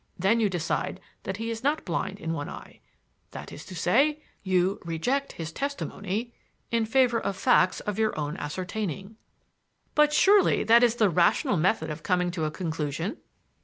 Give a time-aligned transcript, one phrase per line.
[0.17, 2.79] Then you decide that he is not blind in one eye;
[3.29, 6.33] that is to say, you reject his testimony
[6.71, 9.17] in favor of facts of your own ascertaining."
[9.93, 13.17] "But surely that is the rational method of coming to a conclusion?"